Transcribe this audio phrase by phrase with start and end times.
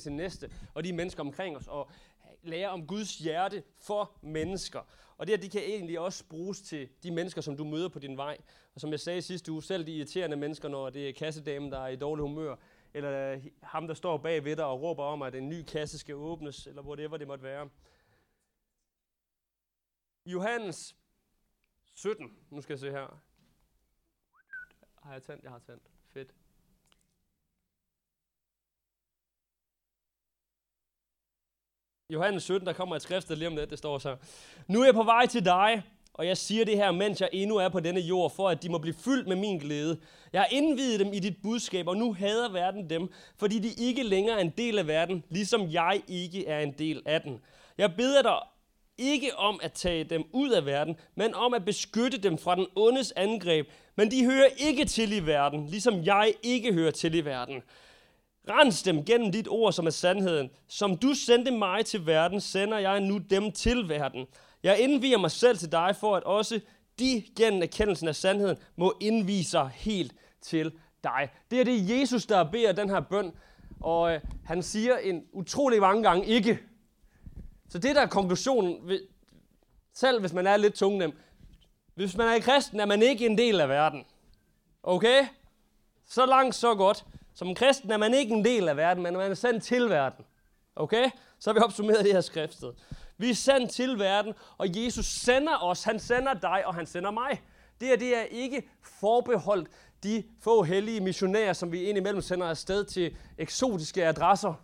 [0.00, 1.90] til næste og de mennesker omkring os, og
[2.42, 4.80] lære om Guds hjerte for mennesker.
[5.18, 7.98] Og det her, de kan egentlig også bruges til de mennesker, som du møder på
[7.98, 8.38] din vej.
[8.74, 11.78] Og som jeg sagde sidste uge, selv de irriterende mennesker, når det er kassedamen, der
[11.78, 12.56] er i dårlig humør,
[12.94, 16.14] eller ham, der står bag ved dig og råber om, at en ny kasse skal
[16.14, 17.68] åbnes, eller whatever det måtte være.
[20.26, 20.96] Johannes
[21.94, 23.22] 17, nu skal jeg se her.
[25.02, 25.42] Har jeg tændt?
[25.42, 25.82] Jeg har tændt.
[26.08, 26.34] Fedt.
[32.10, 34.16] Johannes 17, der kommer et skrift lige om det, det står så.
[34.68, 35.82] Nu er jeg på vej til dig,
[36.14, 38.68] og jeg siger det her, mens jeg endnu er på denne jord, for at de
[38.68, 39.98] må blive fyldt med min glæde.
[40.32, 44.02] Jeg har indvidet dem i dit budskab, og nu hader verden dem, fordi de ikke
[44.02, 47.40] længere er en del af verden, ligesom jeg ikke er en del af den.
[47.78, 48.38] Jeg beder dig
[48.98, 52.66] ikke om at tage dem ud af verden, men om at beskytte dem fra den
[52.76, 53.68] ondes angreb.
[53.96, 57.62] Men de hører ikke til i verden, ligesom jeg ikke hører til i verden.
[58.50, 60.50] Rens dem gennem dit ord, som er sandheden.
[60.68, 64.26] Som du sendte mig til verden, sender jeg nu dem til verden.
[64.62, 66.60] Jeg indviger mig selv til dig, for at også
[66.98, 70.72] de gennem erkendelsen af sandheden må indvise sig helt til
[71.04, 71.28] dig.
[71.50, 73.32] Det er det Jesus, der beder den her bøn,
[73.80, 76.58] og øh, han siger en utrolig mange gange ikke.
[77.68, 78.90] Så det der er konklusionen,
[79.92, 81.12] selv hvis man er lidt tungnem,
[81.94, 84.04] hvis man er kristen, er man ikke en del af verden.
[84.82, 85.26] Okay?
[86.06, 87.04] Så langt, så godt.
[87.36, 90.24] Som kristen er man ikke en del af verden, men man er sendt til verden.
[90.76, 91.10] Okay?
[91.38, 92.72] Så har vi opsummeret det her skriftsted.
[93.16, 95.84] Vi er sendt til verden, og Jesus sender os.
[95.84, 97.42] Han sender dig, og han sender mig.
[97.80, 98.68] Det her det er ikke
[99.00, 99.68] forbeholdt
[100.02, 104.54] de få hellige missionærer, som vi indimellem sender afsted til eksotiske adresser.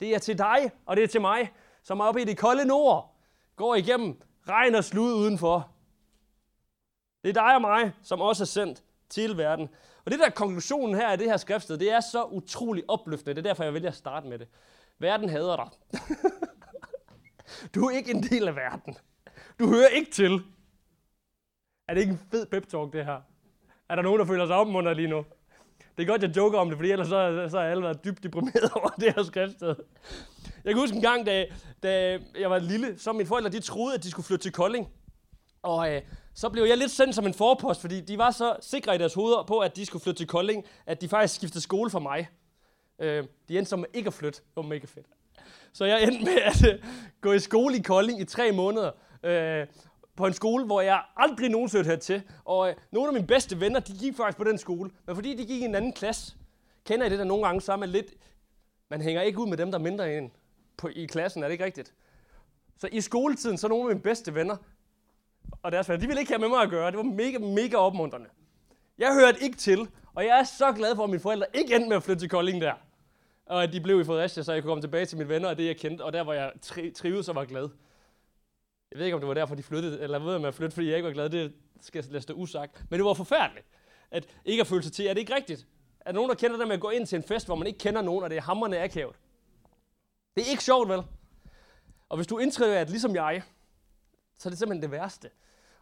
[0.00, 2.64] Det er til dig, og det er til mig, som er oppe i det kolde
[2.64, 3.16] nord,
[3.56, 5.70] går igennem regn og slud udenfor.
[7.24, 9.68] Det er dig og mig, som også er sendt til verden.
[10.04, 13.34] Og det der konklusionen her i det her skriftsted, det er så utrolig opløftende.
[13.34, 14.48] Det er derfor, jeg vælger at starte med det.
[14.98, 16.00] Verden hader dig.
[17.74, 18.96] du er ikke en del af verden.
[19.58, 20.40] Du hører ikke til.
[21.88, 23.20] Er det ikke en fed pep talk, det her?
[23.88, 25.24] Er der nogen, der føler sig opmuntret lige nu?
[25.96, 28.22] Det er godt, jeg joker om det, fordi ellers så, så har alle været dybt
[28.22, 29.74] deprimeret over det her skriftsted.
[30.64, 31.46] Jeg kan huske en gang, da,
[31.82, 34.88] da jeg var lille, så mine forældre de troede, at de skulle flytte til Kolding.
[35.62, 36.02] Og øh,
[36.34, 39.14] så blev jeg lidt sendt som en forpost, fordi de var så sikre i deres
[39.14, 42.28] hoveder på, at de skulle flytte til Kolding, at de faktisk skiftede skole for mig.
[42.98, 44.38] Øh, de endte som ikke at flytte.
[44.38, 45.06] Det var mega fedt.
[45.72, 46.84] Så jeg endte med at øh,
[47.20, 48.90] gå i skole i Kolding i tre måneder.
[49.22, 49.66] Øh,
[50.16, 52.22] på en skole, hvor jeg aldrig nogensinde hørte til.
[52.44, 54.90] Og øh, nogle af mine bedste venner, de gik faktisk på den skole.
[55.06, 56.36] Men fordi de gik i en anden klasse,
[56.84, 58.06] kender I det der nogle gange, så er man lidt...
[58.90, 60.30] Man hænger ikke ud med dem, der er mindre end
[60.76, 61.94] på, i klassen, er det ikke rigtigt?
[62.78, 64.56] Så i skoletiden, så nogle af mine bedste venner,
[65.62, 66.90] og deres venner, de ville ikke have med mig at gøre.
[66.90, 68.28] Det var mega, mega opmuntrende.
[68.98, 71.88] Jeg hørte ikke til, og jeg er så glad for, at mine forældre ikke endte
[71.88, 72.74] med at flytte til Kolding der.
[73.46, 75.58] Og at de blev i Fredericia, så jeg kunne komme tilbage til mine venner og
[75.58, 77.68] det, jeg kendte, og der var jeg tri- trives og var glad.
[78.90, 80.88] Jeg ved ikke, om det var derfor, de flyttede, eller ved, jeg, at flytte, fordi
[80.88, 81.30] jeg ikke var glad.
[81.30, 82.84] Det skal jeg lade stå usagt.
[82.90, 83.66] Men det var forfærdeligt,
[84.10, 85.06] at ikke at føle sig til.
[85.06, 85.66] Er det ikke rigtigt?
[86.00, 87.66] Er der nogen, der kender det med at gå ind til en fest, hvor man
[87.66, 89.16] ikke kender nogen, og det er hammerne akavet?
[90.36, 91.02] Det er ikke sjovt, vel?
[92.08, 93.42] Og hvis du indtræder, at ligesom jeg,
[94.38, 95.30] så er det simpelthen det værste.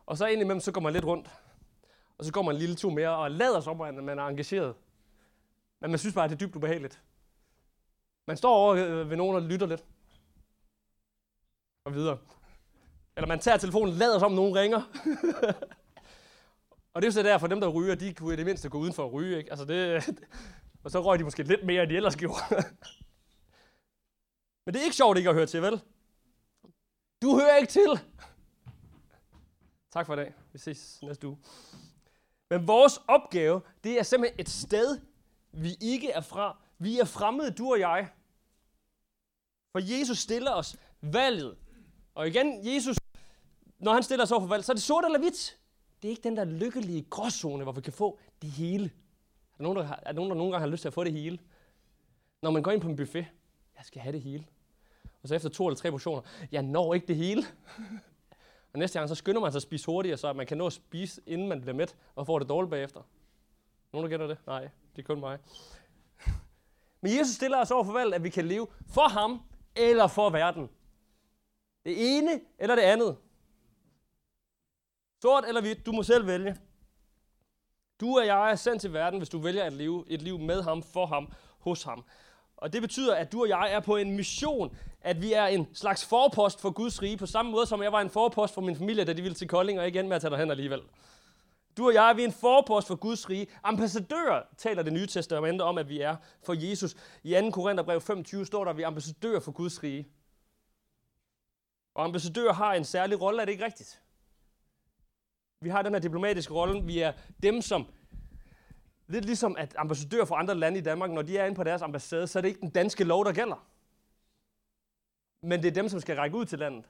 [0.06, 1.30] Og så indimellem, så går man lidt rundt.
[2.18, 4.26] Og så går man en lille tur mere og lader som om, at man er
[4.26, 4.74] engageret.
[5.80, 7.02] Men man synes bare, at det er dybt ubehageligt.
[8.26, 9.84] Man står over øh, ved nogen og lytter lidt.
[11.84, 12.18] Og videre.
[13.16, 14.82] Eller man tager telefonen, lader som om nogen ringer.
[16.94, 18.78] og det er jo så derfor, dem der ryger, de kunne i det mindste gå
[18.78, 19.38] uden for at ryge.
[19.38, 19.50] Ikke?
[19.50, 20.08] Altså det,
[20.84, 22.40] og så røg de måske lidt mere, end de ellers gjorde.
[24.66, 25.80] Men det er ikke sjovt ikke at høre til, vel?
[27.22, 28.00] Du hører ikke til.
[29.92, 30.34] Tak for i dag.
[30.52, 31.38] Vi ses næste uge.
[32.50, 35.00] Men vores opgave, det er simpelthen et sted,
[35.52, 36.56] vi ikke er fra.
[36.78, 38.08] Vi er fremmede, du og jeg.
[39.72, 41.56] For Jesus stiller os valget.
[42.14, 42.96] Og igen, Jesus,
[43.78, 45.58] når han stiller os over for valg, så er det sort eller hvidt.
[46.02, 48.84] Det er ikke den der lykkelige gråzone, hvor vi kan få det hele.
[48.84, 50.94] Er der nogen, der, har, er der nogen, der nogle gange har lyst til at
[50.94, 51.38] få det hele?
[52.42, 53.26] Når man går ind på en buffet,
[53.76, 54.46] jeg skal have det hele.
[55.22, 56.22] Og så efter to eller tre portioner,
[56.52, 57.42] jeg når ikke det hele
[58.72, 60.72] og næste gang, så skynder man sig at spise hurtigere, så man kan nå at
[60.72, 63.02] spise, inden man bliver mæt, og får det dårligt bagefter.
[63.92, 64.38] Nogen, der gætter det?
[64.46, 65.38] Nej, det er kun mig.
[67.02, 69.42] Men Jesus stiller os over for valget, at vi kan leve for ham
[69.76, 70.70] eller for verden.
[71.84, 73.16] Det ene eller det andet.
[75.22, 76.56] Sort eller hvidt, du må selv vælge.
[78.00, 80.62] Du og jeg er sendt til verden, hvis du vælger at leve et liv med
[80.62, 82.04] ham, for ham, hos ham.
[82.60, 85.68] Og det betyder, at du og jeg er på en mission, at vi er en
[85.74, 88.76] slags forpost for Guds rige, på samme måde som jeg var en forpost for min
[88.76, 90.80] familie, da de ville til Kolding, og igen med at tage derhen alligevel.
[91.76, 93.46] Du og jeg, vi er en forpost for Guds rige.
[93.62, 96.96] Ambassadører taler det nye testamente om, at vi er for Jesus.
[97.22, 97.50] I 2.
[97.50, 100.08] Korintherbrev 25 står der, at vi er ambassadører for Guds rige.
[101.94, 104.02] Og ambassadører har en særlig rolle, er det ikke rigtigt?
[105.60, 106.84] Vi har den her diplomatiske rolle.
[106.84, 107.86] Vi er dem, som...
[109.10, 111.82] Lidt ligesom at ambassadører for andre lande i Danmark, når de er inde på deres
[111.82, 113.66] ambassade, så er det ikke den danske lov, der gælder.
[115.42, 116.84] Men det er dem, som skal række ud til landet.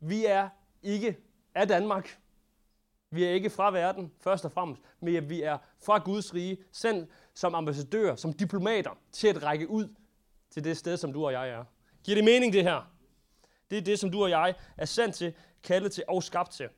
[0.00, 0.48] Vi er
[0.82, 1.16] ikke
[1.54, 2.20] af Danmark.
[3.10, 7.10] Vi er ikke fra verden, først og fremmest, men vi er fra Guds rige, sendt
[7.34, 9.94] som ambassadører, som diplomater, til at række ud
[10.50, 11.64] til det sted, som du og jeg er.
[12.04, 12.92] Giver det mening, det her?
[13.70, 16.68] Det er det, som du og jeg er sendt til, kaldet til og skabt til.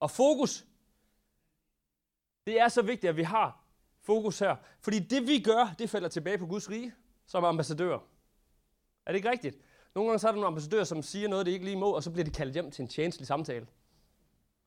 [0.00, 0.66] Og fokus,
[2.46, 3.64] det er så vigtigt, at vi har
[4.02, 4.56] fokus her.
[4.80, 6.94] Fordi det vi gør, det falder tilbage på Guds rige
[7.26, 7.98] som ambassadør.
[9.06, 9.56] Er det ikke rigtigt?
[9.94, 12.02] Nogle gange så er der nogle ambassadører, som siger noget, det ikke lige må, og
[12.02, 13.66] så bliver de kaldt hjem til en tjenestelig samtale.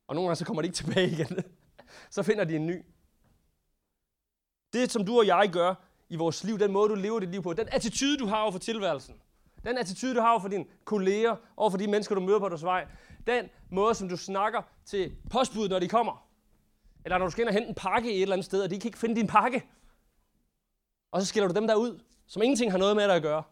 [0.07, 1.37] Og nogle gange så kommer de ikke tilbage igen.
[2.09, 2.85] så finder de en ny.
[4.73, 5.75] Det, som du og jeg gør
[6.09, 8.51] i vores liv, den måde, du lever dit liv på, den attitude, du har over
[8.51, 9.21] for tilværelsen,
[9.63, 12.49] den attitude, du har over for dine kolleger, over for de mennesker, du møder på
[12.49, 12.87] deres vej,
[13.27, 16.26] den måde, som du snakker til postbuddet, når de kommer,
[17.07, 18.79] eller når du skal ind og hente en pakke et eller andet sted, og de
[18.79, 19.63] kan ikke finde din pakke,
[21.11, 23.43] og så skiller du dem der ud, som ingenting har noget med dig at gøre.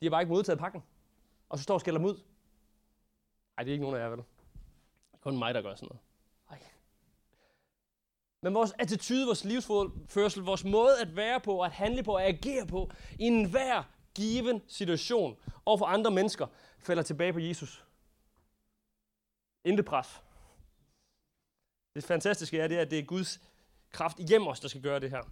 [0.00, 0.82] De har bare ikke modtaget pakken.
[1.48, 2.14] Og så står og skælder dem ud.
[3.56, 4.24] Nej, det er ikke nogen af jer, vel?
[5.20, 6.00] Kun mig, der gør sådan noget.
[6.50, 6.58] Ej.
[8.42, 12.66] Men vores attitude, vores livsførsel, vores måde at være på, at handle på, at agere
[12.66, 13.82] på, i enhver
[14.14, 15.36] given situation
[15.66, 16.46] over for andre mennesker,
[16.78, 17.84] falder tilbage på Jesus.
[19.64, 20.22] Intet pres.
[21.98, 23.40] Det fantastiske er, det, at det er Guds
[23.92, 25.22] kraft igennem os, der skal gøre det her.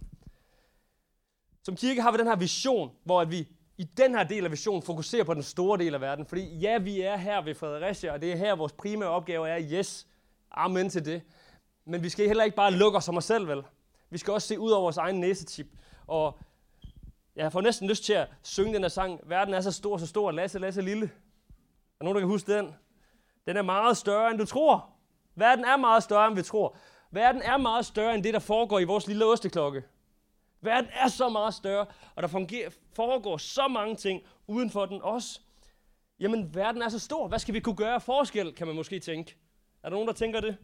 [1.63, 3.47] Som kirke har vi den her vision, hvor at vi
[3.77, 6.25] i den her del af visionen fokuserer på den store del af verden.
[6.25, 9.61] Fordi ja, vi er her ved Fredericia, og det er her, vores primære opgave er.
[9.61, 10.07] Yes,
[10.51, 11.21] amen til det.
[11.85, 13.63] Men vi skal heller ikke bare lukke os om os selv, vel?
[14.09, 15.67] Vi skal også se ud over vores egen næsetip.
[16.07, 16.39] Og
[17.35, 19.19] jeg får næsten lyst til at synge den her sang.
[19.23, 21.11] Verden er så stor, så stor, Lasse, Lasse lille.
[21.99, 22.75] Er nogen, der kan huske den?
[23.47, 24.96] Den er meget større, end du tror.
[25.37, 26.77] Verden er meget større, end vi tror.
[27.11, 29.83] Verden er meget større, end det, der foregår i vores lille osteklokke.
[30.61, 31.85] Verden er så meget større,
[32.15, 35.39] og der fungerer, foregår så mange ting uden for den også.
[36.19, 37.27] Jamen, verden er så stor.
[37.27, 39.35] Hvad skal vi kunne gøre forskel, kan man måske tænke.
[39.83, 40.57] Er der nogen, der tænker det?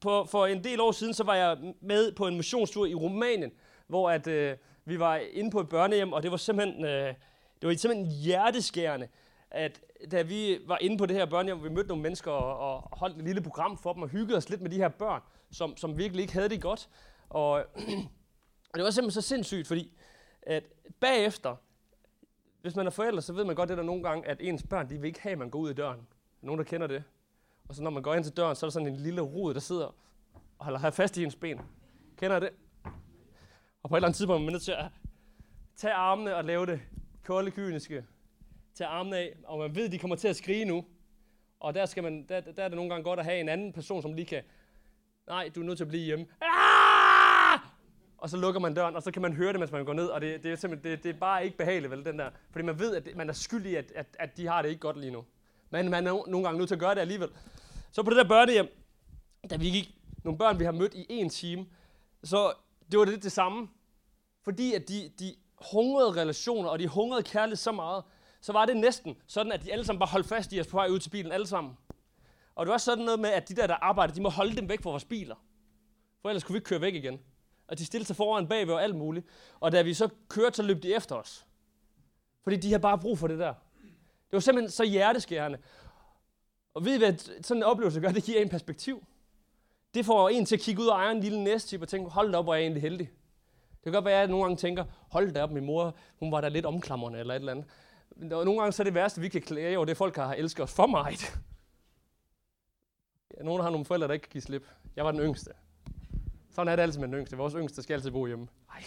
[0.00, 3.52] På, for en del år siden, så var jeg med på en missionstur i Rumænien,
[3.86, 7.14] hvor at, øh, vi var inde på et børnehjem, og det var simpelthen, øh,
[7.60, 9.08] det var simpelthen hjerteskærende,
[9.54, 9.80] at
[10.10, 13.16] da vi var inde på det her børnehjem, vi mødte nogle mennesker og, og holdt
[13.16, 15.20] et lille program for dem og hyggede os lidt med de her børn,
[15.50, 16.88] som, som virkelig ikke havde det godt.
[17.28, 17.52] Og,
[18.70, 19.92] og det var simpelthen så sindssygt, fordi
[20.42, 20.64] at
[21.00, 21.56] bagefter,
[22.62, 24.90] hvis man er forældre, så ved man godt det der nogle gange, at ens børn,
[24.90, 26.06] de vil ikke have, at man går ud i døren.
[26.40, 27.04] Nogen, der kender det.
[27.68, 29.54] Og så når man går ind til døren, så er der sådan en lille rod,
[29.54, 29.94] der sidder
[30.58, 31.60] og holder fast i ens ben.
[32.16, 32.50] Kender det?
[33.82, 34.84] Og på et eller andet tidspunkt er man nødt til at
[35.76, 36.80] tage armene og lave det
[37.24, 38.04] kolde, kyniske.
[38.74, 40.84] Tage armene af, og man ved, at de kommer til at skrige nu.
[41.60, 43.72] Og der, skal man, der, der er det nogle gange godt at have en anden
[43.72, 44.42] person, som lige kan,
[45.26, 46.26] nej, du er nødt til at blive hjemme.
[46.40, 47.60] Ah!
[48.18, 50.06] Og så lukker man døren, og så kan man høre det, mens man går ned,
[50.06, 52.30] og det, det er simpelthen, det, det er bare ikke behageligt, vel, den der.
[52.50, 55.00] Fordi man ved, at man er skyldig, at, at, at de har det ikke godt
[55.00, 55.24] lige nu.
[55.70, 57.28] Men man er nogle gange nødt til at gøre det alligevel.
[57.92, 58.68] Så på det der børnehjem,
[59.50, 59.94] da vi gik,
[60.24, 61.66] nogle børn, vi har mødt i en time,
[62.24, 62.52] så
[62.90, 63.68] det var lidt det samme.
[64.42, 65.34] Fordi at de, de
[65.72, 68.04] hungrede relationer, og de hungrede kærlighed så meget,
[68.44, 70.76] så var det næsten sådan, at de alle sammen bare holdt fast i os på
[70.76, 71.76] vej ud til bilen, alle sammen.
[72.54, 74.68] Og det var sådan noget med, at de der, der arbejder, de må holde dem
[74.68, 75.34] væk fra vores biler.
[76.22, 77.20] For ellers kunne vi ikke køre væk igen.
[77.68, 79.26] Og de stillede sig foran bagved og alt muligt.
[79.60, 81.46] Og da vi så kørte, så løb de efter os.
[82.42, 83.54] Fordi de har bare brug for det der.
[84.30, 85.58] Det var simpelthen så hjerteskærende.
[86.74, 88.08] Og ved I, hvad sådan en oplevelse gør?
[88.08, 89.06] Det giver en perspektiv.
[89.94, 92.32] Det får en til at kigge ud og eje en lille næstip og tænke, hold
[92.32, 93.10] da op, hvor er jeg egentlig heldig.
[93.70, 96.32] Det kan godt være, at jeg nogle gange tænker, hold da op, min mor, hun
[96.32, 97.66] var da lidt omklamrende eller et eller andet.
[98.16, 100.74] Nogle gange så er det værste, vi kan klage over, det folk har elsket os
[100.74, 101.40] for meget.
[103.38, 104.68] Ja, nogen har nogle forældre, der ikke kan give slip.
[104.96, 105.52] Jeg var den yngste.
[106.50, 107.36] Sådan er det altid med den yngste.
[107.36, 108.48] Vores yngste skal altid bo hjemme.
[108.70, 108.84] Ej.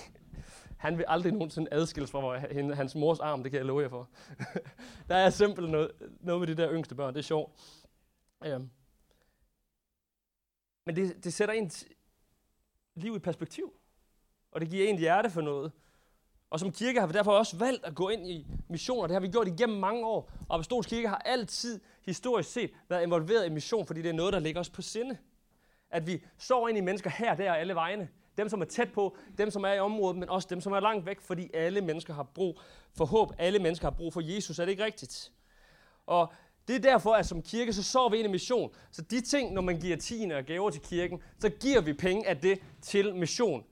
[0.78, 2.38] Han vil aldrig nogensinde adskilles fra
[2.74, 4.10] hans mors arm, det kan jeg love jer for.
[5.10, 7.52] der er simpelthen noget, noget med de der yngste børn, det er sjovt.
[8.56, 8.70] Um.
[10.86, 11.86] Men det, det sætter ens
[12.96, 13.74] liv i perspektiv.
[14.52, 15.72] Og det giver en hjerte for noget.
[16.50, 19.08] Og som kirke har vi derfor også valgt at gå ind i missioner.
[19.08, 20.32] Det har vi gjort igennem mange år.
[20.50, 24.34] Og Apostolsk Kirke har altid historisk set været involveret i mission, fordi det er noget,
[24.34, 25.18] der ligger os på sinde.
[25.90, 28.10] At vi sår ind i mennesker her, der og alle vegne.
[28.38, 30.80] Dem, som er tæt på, dem, som er i området, men også dem, som er
[30.80, 32.60] langt væk, fordi alle mennesker har brug
[32.94, 33.34] for håb.
[33.38, 34.60] Alle mennesker har brug for Jesus.
[34.60, 35.32] Er det ikke rigtigt?
[36.06, 36.34] Og
[36.68, 38.74] Det er derfor, at som kirke, så sår vi ind i mission.
[38.92, 42.28] Så de ting, når man giver tiende og gaver til kirken, så giver vi penge
[42.28, 43.64] af det til mission.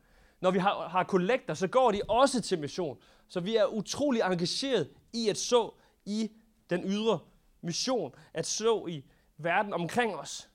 [0.45, 2.97] Når vi har, har kollekter, så går de også til mission.
[3.27, 5.71] Så vi er utrolig engageret i at så
[6.05, 6.31] i
[6.69, 7.19] den ydre
[7.61, 9.03] mission, at så i
[9.37, 10.49] verden omkring os.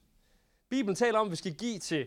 [0.68, 2.06] Bibelen taler om, at vi skal give til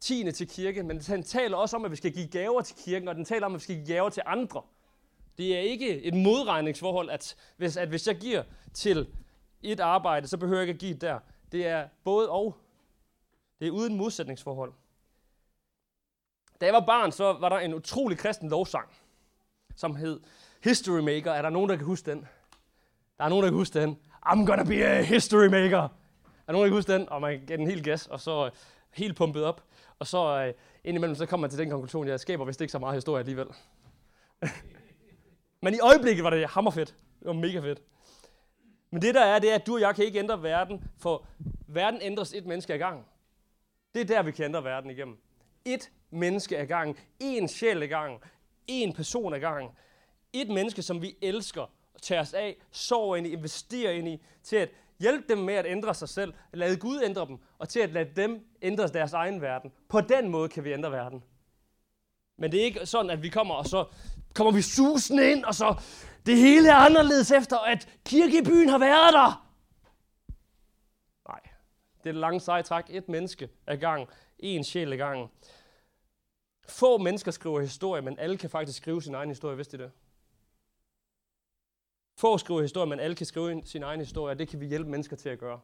[0.00, 3.08] tiende til kirke, men den taler også om, at vi skal give gaver til kirken,
[3.08, 4.62] og den taler om, at vi skal give gaver til andre.
[5.38, 8.42] Det er ikke et modregningsforhold, at hvis, at hvis jeg giver
[8.74, 9.08] til
[9.62, 11.18] et arbejde, så behøver jeg ikke at give der.
[11.52, 12.56] Det er både og.
[13.60, 14.72] Det er uden modsætningsforhold.
[16.60, 18.88] Da jeg var barn, så var der en utrolig kristen lovsang,
[19.76, 20.20] som hed
[20.64, 21.32] History Maker.
[21.32, 22.28] Er der nogen, der kan huske den?
[23.18, 23.98] Der er nogen, der kan huske den.
[24.26, 25.82] I'm gonna be a history maker.
[25.82, 25.88] Er
[26.46, 27.08] der nogen, der kan huske den?
[27.08, 28.50] Og man gav den helt gas, og så øh,
[28.90, 29.64] helt pumpet op.
[29.98, 32.72] Og så øh, indimellem, så kommer man til den konklusion, at jeg skaber vist ikke
[32.72, 33.46] så meget historie alligevel.
[35.62, 36.88] Men i øjeblikket var det hammerfedt.
[37.18, 37.82] Det var mega fedt.
[38.90, 41.26] Men det der er, det er, at du og jeg kan ikke ændre verden, for
[41.66, 43.04] verden ændres et menneske ad gangen.
[43.94, 45.18] Det er der, vi kan ændre verden igennem.
[45.74, 46.96] Et menneske ad gangen.
[47.20, 48.18] En sjæl ad gangen.
[48.66, 49.70] En person ad gangen.
[50.32, 51.70] Et menneske, som vi elsker,
[52.02, 54.70] tager os af, sover ind i, investerer ind i, til at
[55.00, 58.10] hjælpe dem med at ændre sig selv, lade Gud ændre dem, og til at lade
[58.16, 59.72] dem ændre deres egen verden.
[59.88, 61.24] På den måde kan vi ændre verden.
[62.36, 63.84] Men det er ikke sådan, at vi kommer, og så
[64.34, 65.74] kommer vi susende ind, og så
[66.26, 69.48] det hele er anderledes efter, at kirkebyen har været der.
[71.28, 71.40] Nej,
[72.02, 72.84] det er det lange seje træk.
[72.88, 74.08] Et menneske ad gang,
[74.38, 75.30] en sjæl ad gang.
[76.68, 79.90] Få mennesker skriver historie, men alle kan faktisk skrive sin egen historie, vidste I det?
[82.16, 84.90] Få skriver historie, men alle kan skrive sin egen historie, og det kan vi hjælpe
[84.90, 85.60] mennesker til at gøre.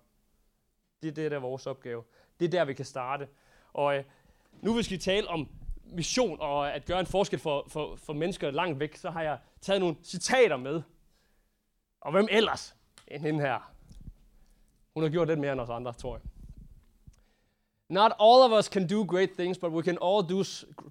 [1.03, 2.05] Det er det, der er vores opgave.
[2.41, 3.29] Det er der, vi kan starte.
[3.73, 4.05] Og øh,
[4.63, 5.49] nu hvis vi tale om
[5.85, 9.39] mission og at gøre en forskel for, for, for mennesker langt væk, så har jeg
[9.61, 10.83] taget nogle citater med.
[12.01, 12.77] Og hvem ellers
[13.09, 13.73] end hende her?
[14.95, 16.34] Hun har gjort lidt mere end os andre, tror jeg.
[17.89, 20.45] Not all of us can do great things, but we can all do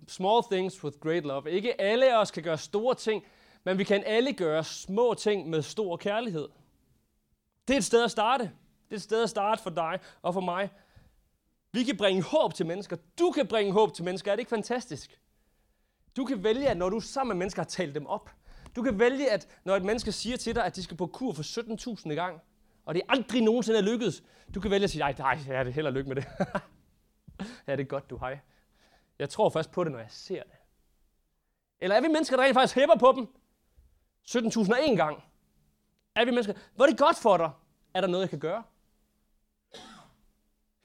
[0.08, 1.52] small things with great love.
[1.52, 3.24] Ikke alle af os kan gøre store ting,
[3.64, 6.48] men vi kan alle gøre små ting med stor kærlighed.
[7.68, 8.44] Det er et sted at starte.
[8.90, 10.70] Det er et sted at starte for dig og for mig.
[11.72, 12.98] Vi kan bringe håb til mennesker.
[13.20, 14.32] Du kan bringe håb til mennesker.
[14.32, 15.20] Er det ikke fantastisk?
[16.18, 18.30] Du kan vælge, at når du sammen med mennesker har talt dem op,
[18.76, 21.34] du kan vælge, at når et menneske siger til dig, at de skal på kur
[21.34, 21.44] for
[22.04, 22.42] 17.000 gang,
[22.86, 24.24] og det aldrig nogensinde er lykkedes,
[24.56, 26.26] du kan vælge at sige, nej, nej, jeg er det heller lykke med det.
[27.68, 28.40] ja, det er godt, du hej.
[29.20, 30.54] Jeg tror først på det, når jeg ser det.
[31.80, 33.28] Eller er vi mennesker, der rent faktisk hæpper på dem?
[34.28, 35.24] 17.001 gang.
[36.16, 36.54] Er vi mennesker?
[36.76, 37.52] Hvor er det godt for dig?
[37.94, 38.64] Er der noget, jeg kan gøre?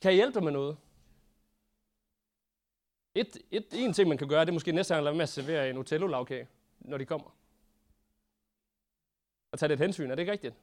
[0.01, 0.77] Kan jeg hjælpe dig med noget?
[3.15, 5.23] Et, et, en ting, man kan gøre, det er måske næste gang at lade med
[5.23, 6.49] at servere en otello lavkage
[6.81, 7.31] når de kommer.
[9.53, 10.55] Og tage det et hensyn, er det ikke rigtigt?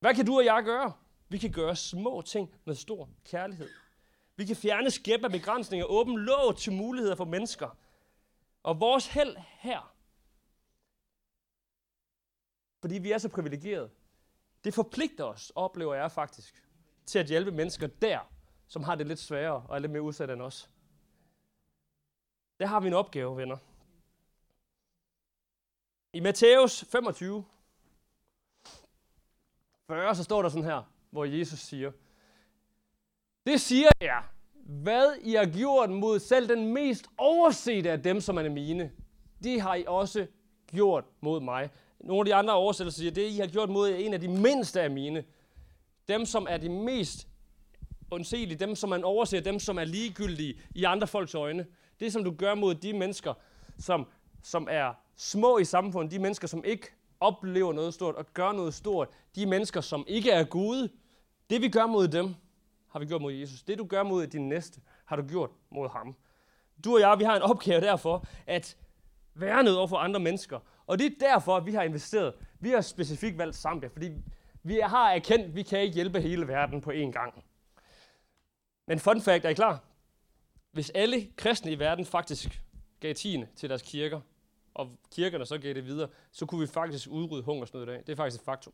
[0.00, 0.92] Hvad kan du og jeg gøre?
[1.28, 3.68] Vi kan gøre små ting med stor kærlighed.
[4.36, 7.78] Vi kan fjerne skæb af begrænsninger, åbne låg til muligheder for mennesker.
[8.62, 9.94] Og vores held her,
[12.80, 13.90] fordi vi er så privilegerede,
[14.64, 16.64] det forpligter os, oplever jeg faktisk,
[17.06, 18.32] til at hjælpe mennesker der,
[18.66, 20.70] som har det lidt sværere og er lidt mere udsat end os.
[22.58, 23.56] Der har vi en opgave, venner.
[26.12, 27.44] I Matthæus 25,
[29.86, 30.82] 40, så står der sådan her,
[31.16, 31.92] hvor Jesus siger,
[33.46, 34.22] Det siger jeg,
[34.64, 38.90] hvad I har gjort mod selv den mest oversete af dem, som er mine,
[39.42, 40.26] det har I også
[40.66, 41.70] gjort mod mig.
[42.00, 44.80] Nogle af de andre oversættelser siger, det I har gjort mod en af de mindste
[44.80, 45.24] af mine.
[46.08, 47.28] Dem, som er de mest
[48.10, 51.66] undselige, dem, som man overser, dem, som er ligegyldige i andre folks øjne.
[52.00, 53.34] Det, som du gør mod de mennesker,
[53.78, 54.06] som,
[54.42, 56.86] som er små i samfundet, de mennesker, som ikke
[57.20, 60.88] oplever noget stort og gør noget stort, de mennesker, som ikke er gode,
[61.50, 62.34] det vi gør mod dem,
[62.88, 63.62] har vi gjort mod Jesus.
[63.62, 66.16] Det du gør mod din næste, har du gjort mod ham.
[66.84, 68.76] Du og jeg, vi har en opgave derfor, at
[69.34, 70.60] være noget over for andre mennesker.
[70.86, 72.34] Og det er derfor, at vi har investeret.
[72.60, 74.10] Vi har specifikt valgt Zambia, fordi
[74.62, 77.44] vi har erkendt, at vi kan ikke hjælpe hele verden på én gang.
[78.86, 79.84] Men fun fact, er I klar?
[80.72, 82.62] Hvis alle kristne i verden faktisk
[83.00, 84.20] gav tiende til deres kirker,
[84.74, 87.98] og kirkerne så gav det videre, så kunne vi faktisk udrydde hungersnød i dag.
[87.98, 88.72] Det er faktisk et faktum.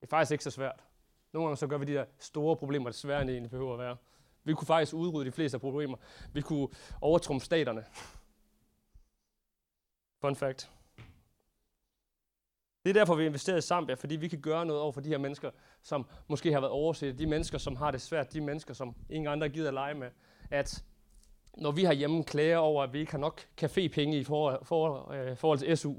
[0.00, 0.84] Det er faktisk ikke så svært.
[1.32, 3.78] Nogle gange så gør vi de der store problemer sværere, end det egentlig behøver at
[3.78, 3.96] være.
[4.44, 5.96] Vi kunne faktisk udrydde de fleste af problemer.
[6.32, 6.68] Vi kunne
[7.00, 7.84] overtrumfe staterne.
[10.20, 10.70] Fun fact.
[12.84, 15.08] Det er derfor, vi investerer i Zambia, fordi vi kan gøre noget over for de
[15.08, 15.50] her mennesker,
[15.82, 17.18] som måske har været overset.
[17.18, 18.32] De mennesker, som har det svært.
[18.32, 20.10] De mennesker, som ingen andre gider at lege med.
[20.50, 20.84] At
[21.56, 25.10] når vi har hjemme klager over, at vi ikke har nok cafépenge i forhold, for,
[25.10, 25.94] øh, forhold til SU,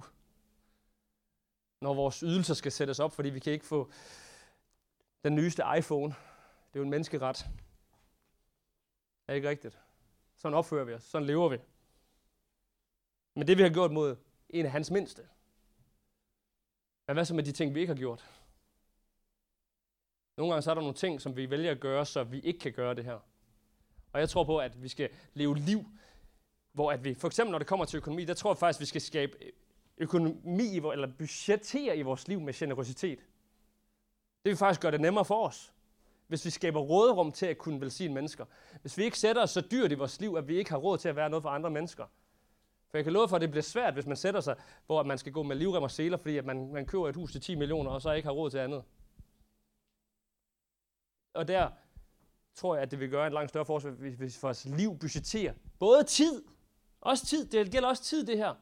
[1.81, 3.91] Når vores ydelser skal sættes op, fordi vi kan ikke få
[5.23, 6.13] den nyeste iPhone.
[6.67, 7.49] Det er jo en menneskeret.
[9.27, 9.79] Er ikke rigtigt?
[10.35, 11.03] Sådan opfører vi os.
[11.03, 11.57] Sådan lever vi.
[13.35, 14.15] Men det vi har gjort mod
[14.49, 15.21] en af hans mindste.
[17.07, 18.29] Men hvad så med de ting, vi ikke har gjort?
[20.37, 22.59] Nogle gange så er der nogle ting, som vi vælger at gøre, så vi ikke
[22.59, 23.19] kan gøre det her.
[24.13, 25.85] Og jeg tror på, at vi skal leve liv,
[26.71, 28.81] hvor at vi, for eksempel når det kommer til økonomi, der tror jeg faktisk, at
[28.81, 29.37] vi skal skabe
[29.97, 33.19] økonomi, eller budgettere i vores liv med generositet.
[34.43, 35.73] Det vil faktisk gøre det nemmere for os.
[36.27, 38.45] Hvis vi skaber råderum til at kunne velsigne mennesker.
[38.81, 40.97] Hvis vi ikke sætter os så dyrt i vores liv, at vi ikke har råd
[40.97, 42.05] til at være noget for andre mennesker.
[42.89, 44.55] For jeg kan love for, at det bliver svært, hvis man sætter sig,
[44.85, 47.31] hvor man skal gå med livrem og seler, fordi at man, man køber et hus
[47.31, 48.83] til 10 millioner, og så ikke har råd til andet.
[51.33, 51.69] Og der
[52.55, 55.53] tror jeg, at det vil gøre en langt større forskel, hvis vi vores liv budgetterer.
[55.79, 56.43] Både tid,
[57.01, 58.55] også tid, det gælder også tid det her.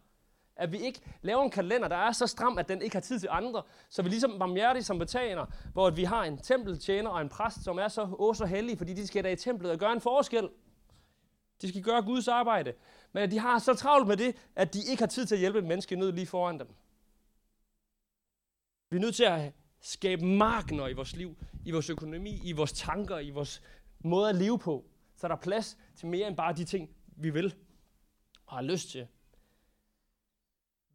[0.57, 3.19] At vi ikke laver en kalender, der er så stram, at den ikke har tid
[3.19, 3.63] til andre.
[3.89, 7.87] Så vi ligesom barmhjertige samaritaner, hvor vi har en tempeltjener og en præst, som er
[7.87, 10.49] så, åh, så heldige, fordi de skal da i templet og gøre en forskel.
[11.61, 12.73] De skal gøre Guds arbejde.
[13.11, 15.59] Men de har så travlt med det, at de ikke har tid til at hjælpe
[15.59, 16.67] et menneske i nød lige foran dem.
[18.89, 22.71] Vi er nødt til at skabe markner i vores liv, i vores økonomi, i vores
[22.73, 23.61] tanker, i vores
[23.99, 24.85] måde at leve på.
[25.15, 27.55] Så der er plads til mere end bare de ting, vi vil
[28.45, 29.07] og har lyst til.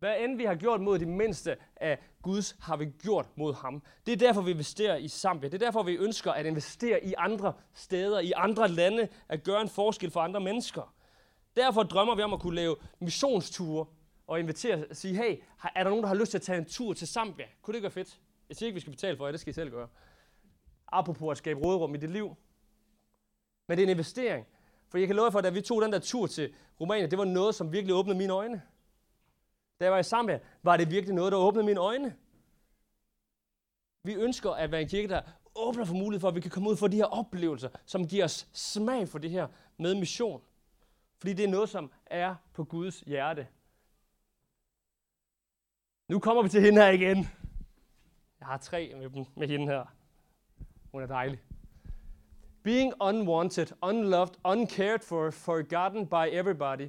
[0.02, 3.82] Hvad end vi har gjort mod de mindste af Guds, har vi gjort mod ham.
[4.06, 5.48] Det er derfor, vi investerer i Zambia.
[5.48, 9.60] Det er derfor, vi ønsker at investere i andre steder, i andre lande, at gøre
[9.60, 10.94] en forskel for andre mennesker.
[11.56, 13.86] Derfor drømmer vi om at kunne lave missionsture
[14.26, 15.36] og invitere og sige, hey,
[15.74, 17.46] er der nogen, der har lyst til at tage en tur til Zambia?
[17.62, 18.20] Kunne det ikke være fedt?
[18.48, 19.88] Jeg siger ikke, vi skal betale for det, det skal I selv gøre.
[20.92, 22.36] Apropos at skabe rådrum i dit liv.
[23.68, 24.46] Men det er en investering.
[24.88, 27.10] For jeg kan love jer for, at da vi tog den der tur til Rumænien,
[27.10, 28.62] det var noget, som virkelig åbnede mine øjne.
[29.82, 32.16] Da jeg var i Zambia, var det virkelig noget, der åbnede mine øjne.
[34.04, 35.22] Vi ønsker at være en kirke, der
[35.54, 38.24] åbner for mulighed for, at vi kan komme ud for de her oplevelser, som giver
[38.24, 39.46] os smag for det her
[39.76, 40.42] med mission.
[41.18, 43.46] Fordi det er noget, som er på Guds hjerte.
[46.08, 47.16] Nu kommer vi til hende her igen.
[48.40, 49.84] Jeg har tre med, dem, med hende her.
[50.92, 51.40] Hun er dejlig.
[52.62, 56.88] Being unwanted, unloved, uncared for, forgotten by everybody,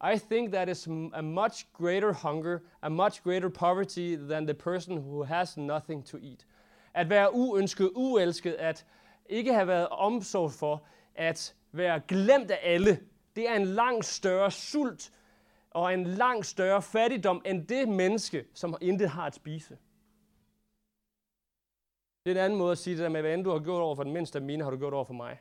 [0.00, 4.96] i think that is a much greater hunger, a much greater poverty than the person
[4.96, 6.46] who has nothing to eat.
[6.94, 8.86] At være uønsket, uelsket, at
[9.26, 10.82] ikke have været omsorg for,
[11.14, 13.00] at være glemt af alle,
[13.36, 15.12] det er en langt større sult
[15.70, 19.78] og en langt større fattigdom end det menneske, som intet har at spise.
[22.24, 23.82] Det er en anden måde at sige det der med, hvad end du har gjort
[23.82, 25.40] over for den mindste af mine, har du gjort over for mig.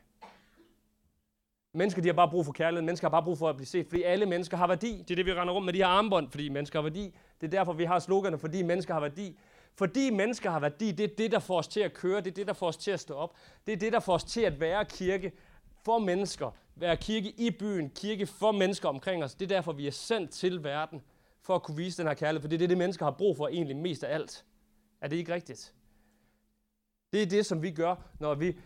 [1.76, 2.86] Mennesker de har bare brug for kærlighed.
[2.86, 5.04] Mennesker har bare brug for at blive set, fordi alle mennesker har værdi.
[5.08, 7.16] Det er det, vi render rundt med de her armbånd, fordi mennesker har værdi.
[7.42, 9.38] Det er derfor, vi har sloganer, fordi mennesker har værdi.
[9.76, 12.22] Fordi mennesker har værdi, det er det, der får os til at køre.
[12.22, 13.36] Det er det, der får os til at stå op.
[13.68, 15.32] Det er det, der får os til at være kirke
[15.86, 16.56] for mennesker.
[16.76, 17.90] Være kirke i byen.
[17.90, 19.36] Kirke for mennesker omkring os.
[19.36, 21.02] Det er derfor, vi er sendt til verden.
[21.42, 22.42] For at kunne vise den her kærlighed.
[22.42, 24.46] For det er det, det mennesker har brug for egentlig mest af alt.
[25.02, 25.74] Er det ikke rigtigt?
[27.14, 28.58] Det er det, som vi gør, når vi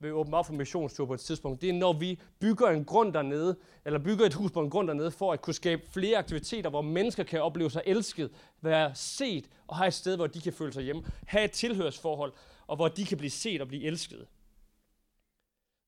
[0.00, 1.60] vil åbne op for missionstur på et tidspunkt.
[1.60, 4.88] Det er, når vi bygger en grund dernede, eller bygger et hus på en grund
[4.88, 8.30] dernede, for at kunne skabe flere aktiviteter, hvor mennesker kan opleve sig elsket,
[8.60, 11.04] være set og have et sted, hvor de kan føle sig hjemme.
[11.26, 12.32] Have et tilhørsforhold,
[12.66, 14.26] og hvor de kan blive set og blive elsket.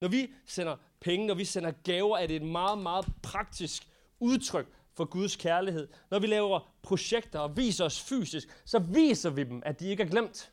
[0.00, 3.88] Når vi sender penge, når vi sender gaver, er det et meget, meget praktisk
[4.20, 5.88] udtryk for Guds kærlighed.
[6.10, 10.02] Når vi laver projekter og viser os fysisk, så viser vi dem, at de ikke
[10.02, 10.52] er glemt.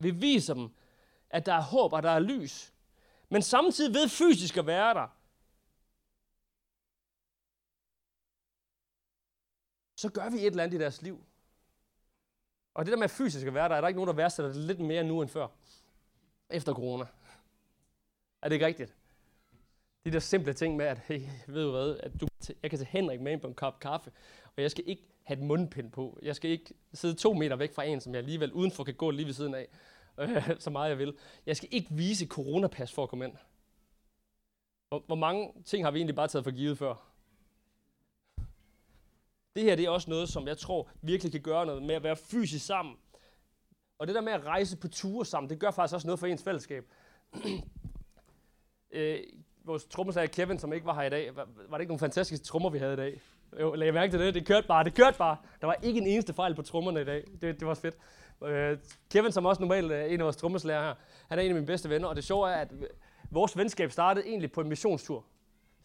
[0.00, 0.68] Vi viser dem,
[1.30, 2.72] at der er håb og der er lys.
[3.28, 5.08] Men samtidig ved fysisk at være der,
[9.96, 11.24] så gør vi et eller andet i deres liv.
[12.74, 14.60] Og det der med fysisk at være der, er der ikke nogen, der værdsætter det
[14.60, 15.48] lidt mere nu end før.
[16.50, 17.04] Efter corona.
[18.42, 18.94] Er det ikke rigtigt?
[20.04, 22.26] De der simple ting med, at hey, ved du hvad, at du,
[22.62, 24.12] jeg kan tage Henrik med ind på en kop kaffe,
[24.56, 26.18] og jeg skal ikke have et mundpind på.
[26.22, 29.10] Jeg skal ikke sidde to meter væk fra en, som jeg alligevel udenfor kan gå
[29.10, 29.68] lige ved siden af
[30.20, 31.16] øh, så meget jeg vil.
[31.46, 33.36] Jeg skal ikke vise coronapas for at komme ind.
[34.88, 36.94] Hvor, hvor mange ting har vi egentlig bare taget for givet før?
[39.56, 42.02] Det her det er også noget, som jeg tror virkelig kan gøre noget med at
[42.02, 42.96] være fysisk sammen.
[43.98, 46.26] Og det der med at rejse på ture sammen, det gør faktisk også noget for
[46.26, 46.84] ens fællesskab.
[48.90, 49.18] øh,
[49.64, 52.44] vores trommeslager Kevin, som ikke var her i dag, var, var det ikke nogle fantastiske
[52.44, 53.20] trommer, vi havde i dag?
[53.60, 54.34] Jo, lagde mærke til det.
[54.34, 55.36] Det kørte bare, det kørte bare.
[55.60, 57.24] Der var ikke en eneste fejl på trommerne i dag.
[57.40, 57.96] Det, det var fedt.
[58.44, 58.78] Øh,
[59.10, 60.94] Kevin, som også normalt er en af vores trommeslager her,
[61.28, 62.68] han er en af mine bedste venner, og det sjove er, at
[63.30, 65.24] vores venskab startede egentlig på en missionstur.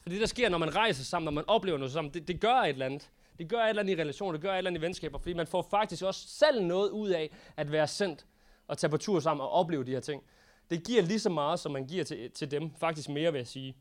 [0.01, 2.41] For det, der sker, når man rejser sammen, når man oplever noget sammen, det, det
[2.41, 3.09] gør et eller andet.
[3.37, 5.33] Det gør et eller andet i relationer, det gør et eller andet i venskaber, fordi
[5.33, 8.25] man får faktisk også selv noget ud af at være sendt
[8.67, 10.23] og tage på tur sammen og opleve de her ting.
[10.69, 12.75] Det giver lige så meget, som man giver til, til dem.
[12.79, 13.75] Faktisk mere, vil jeg sige.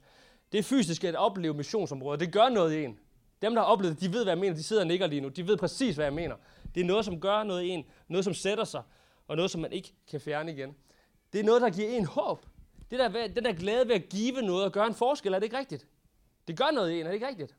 [0.52, 2.18] Det er fysisk at opleve missionsområder.
[2.18, 2.98] Det gør noget i en.
[3.42, 4.56] Dem, der har oplevet det, de ved, hvad jeg mener.
[4.56, 5.28] De sidder og nikker lige nu.
[5.28, 6.37] De ved præcis, hvad jeg mener.
[6.74, 7.84] Det er noget, som gør noget i en.
[8.08, 8.82] Noget, som sætter sig.
[9.28, 10.76] Og noget, som man ikke kan fjerne igen.
[11.32, 12.46] Det er noget, der giver en håb.
[12.90, 15.44] Det der, den der glæde ved at give noget og gøre en forskel, er det
[15.44, 15.88] ikke rigtigt?
[16.48, 17.56] Det gør noget i en, er det ikke rigtigt?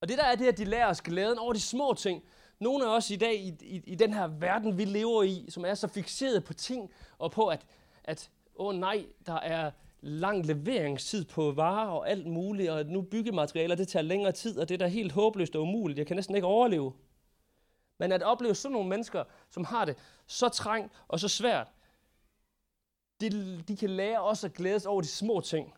[0.00, 2.24] Og det der er det, at de lærer os glæden over de små ting.
[2.58, 5.64] Nogle af os i dag, i, i, i den her verden, vi lever i, som
[5.64, 7.66] er så fixeret på ting, og på at,
[8.04, 13.74] at åh nej, der er lang leveringstid på varer og alt muligt, og nu byggematerialer,
[13.74, 15.98] det tager længere tid, og det er da helt håbløst og umuligt.
[15.98, 16.92] Jeg kan næsten ikke overleve.
[17.98, 21.68] Men at opleve sådan nogle mennesker, som har det så trængt og så svært,
[23.20, 25.74] de, de kan lære også at glædes over de små ting.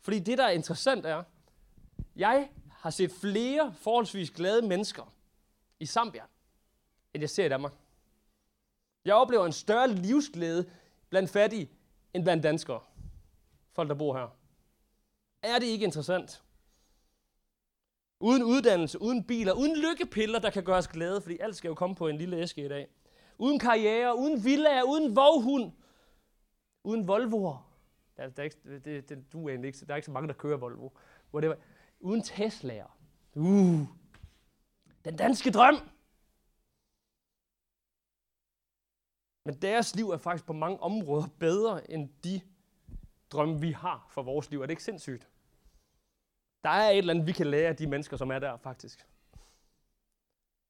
[0.00, 1.22] Fordi det, der er interessant er,
[2.16, 5.14] jeg har set flere forholdsvis glade mennesker
[5.80, 6.22] i Zambia,
[7.14, 7.72] end jeg ser i Danmark.
[9.04, 10.70] Jeg oplever en større livsglæde
[11.08, 11.70] blandt fattige,
[12.14, 12.80] end blandt danskere.
[13.78, 14.36] Folk, der bor her.
[15.42, 16.44] Er det ikke interessant?
[18.20, 21.74] Uden uddannelse, uden biler, uden lykkepiller, der kan gøre os glade, fordi alt skal jo
[21.74, 22.88] komme på en lille æske i dag.
[23.38, 25.72] Uden karriere, uden villaer, uden voghund,
[26.84, 27.72] uden Volvoer.
[28.16, 30.34] Der, der er ikke, det, det, du er ikke, der er ikke så mange, der
[30.34, 30.90] kører Volvo.
[31.34, 31.54] Whatever.
[32.00, 32.98] Uden Teslaer.
[33.34, 33.86] Uh.
[35.04, 35.74] Den danske drøm.
[39.44, 42.40] Men deres liv er faktisk på mange områder bedre end de
[43.32, 44.62] drømme, vi har for vores liv.
[44.62, 45.28] Er det ikke sindssygt?
[46.64, 49.06] Der er et eller andet, vi kan lære af de mennesker, som er der faktisk.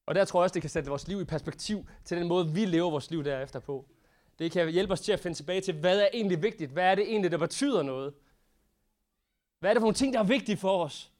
[0.05, 2.53] Og der tror jeg også, det kan sætte vores liv i perspektiv til den måde,
[2.53, 3.85] vi lever vores liv derefter på.
[4.39, 6.71] Det kan hjælpe os til at finde tilbage til, hvad er egentlig vigtigt?
[6.71, 8.13] Hvad er det egentlig, der betyder noget?
[9.59, 11.11] Hvad er det for nogle ting, der er vigtige for os?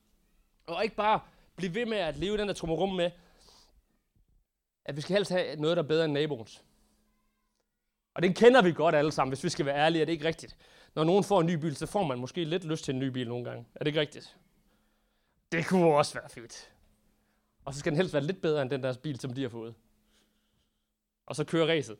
[0.67, 1.19] Og ikke bare
[1.55, 3.11] blive ved med at leve den der trummerum med,
[4.85, 6.63] at vi skal helst have noget, der er bedre end naboens.
[8.13, 10.27] Og den kender vi godt alle sammen, hvis vi skal være ærlige, er det ikke
[10.27, 10.57] rigtigt.
[10.95, 13.07] Når nogen får en ny bil, så får man måske lidt lyst til en ny
[13.07, 13.65] bil nogle gange.
[13.75, 14.37] Er det ikke rigtigt?
[15.51, 16.71] Det kunne også være fedt.
[17.65, 19.49] Og så skal den helst være lidt bedre end den der bil, som de har
[19.49, 19.75] fået.
[21.25, 21.97] Og så kører ræset.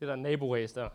[0.00, 0.88] Det der naboræs der.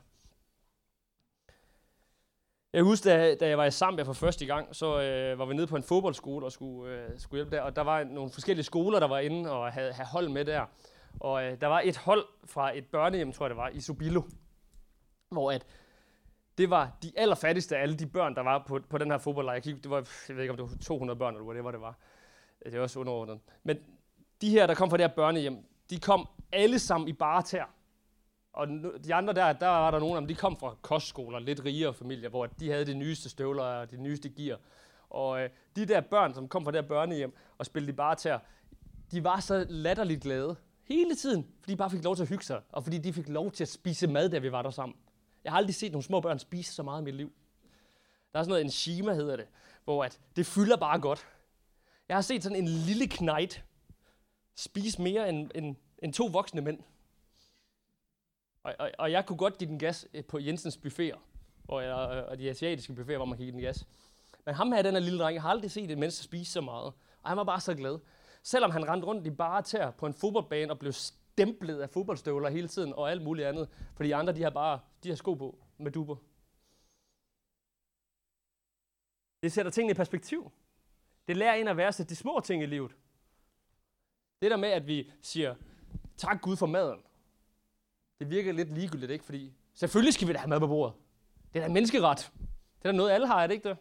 [2.74, 5.54] Jeg husker, da, da jeg var i Zambia for første gang, så øh, var vi
[5.54, 7.62] nede på en fodboldskole og skulle, øh, skulle hjælpe der.
[7.62, 10.66] Og der var nogle forskellige skoler, der var inde og havde, havde hold med der.
[11.20, 14.22] Og øh, der var et hold fra et børnehjem, tror jeg det var, i Subilo.
[15.30, 15.66] Hvor at
[16.58, 19.60] det var de allerfattigste af alle de børn, der var på, på den her fodboldlejr.
[19.60, 21.82] Det var, jeg ved ikke, om det var 200 børn, eller hvad det var, det
[21.82, 21.98] var.
[22.62, 23.39] Er også underordnet.
[23.63, 23.78] Men
[24.41, 25.58] de her, der kom fra det her børnehjem,
[25.89, 27.74] de kom alle sammen i bare tær.
[28.54, 28.67] Og
[29.04, 31.93] de andre der, der var der nogle af dem, de kom fra kostskoler, lidt rigere
[31.93, 34.60] familier, hvor de havde de nyeste støvler og de nyeste gear.
[35.10, 38.15] Og øh, de der børn, som kom fra det her børnehjem og spillede i bare
[38.15, 38.38] tær,
[39.12, 42.43] de var så latterligt glade hele tiden, fordi de bare fik lov til at hygge
[42.43, 44.96] sig, og fordi de fik lov til at spise mad, da vi var der sammen.
[45.48, 47.32] Jeg har aldrig set nogle små børn spise så meget i mit liv.
[48.34, 49.48] Der er sådan noget enzima, hedder det,
[49.84, 51.28] hvor at det fylder bare godt.
[52.10, 53.64] Jeg har set sådan en lille knight
[54.56, 56.80] spise mere end, end, end to voksne mænd.
[58.64, 61.18] Og, og, og jeg kunne godt give den gas øh, på Jensens buffeter,
[61.68, 63.88] og, øh, og de asiatiske buffeter, hvor man kan give den gas.
[64.46, 66.62] Men ham her, den her lille dreng, jeg har aldrig set et menneske spise så
[66.62, 66.94] meget.
[67.22, 68.00] Og han var bare så glad.
[68.44, 70.94] Selvom han rendte rundt i bare tær på en fodboldbane og blev
[71.38, 73.69] dæmplet af fodboldstøvler hele tiden og alt muligt andet.
[73.95, 76.15] For de andre, de har bare de har sko på med duber.
[79.43, 80.52] Det sætter tingene i perspektiv.
[81.28, 82.95] Det lærer en at værdsætte de små ting i livet.
[84.41, 85.56] Det der med, at vi siger,
[86.17, 87.00] tak Gud for maden.
[88.19, 89.26] Det virker lidt ligegyldigt, ikke?
[89.26, 90.95] Fordi selvfølgelig skal vi da have mad på bordet.
[91.54, 92.32] Det er da en menneskeret.
[92.80, 93.78] Det er da noget, alle har, er det ikke det?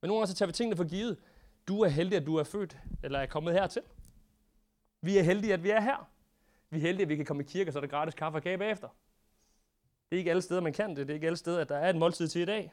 [0.00, 1.18] Men nogle gange så tager vi tingene for givet.
[1.68, 3.82] Du er heldig, at du er født, eller er kommet hertil.
[5.00, 6.10] Vi er heldige, at vi er her.
[6.70, 8.42] Vi er heldige, at vi kan komme i kirke, så er der gratis kaffe og
[8.42, 8.88] kage bagefter.
[10.10, 10.96] Det er ikke alle steder, man kan det.
[10.96, 12.72] Det er ikke alle steder, at der er et måltid til i dag.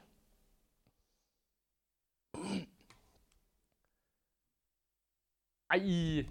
[5.70, 5.78] Ej,